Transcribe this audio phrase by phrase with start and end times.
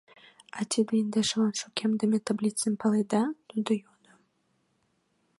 [0.57, 4.11] —А те индешылан шукемдыме таблицым паледа?— тудо йодо.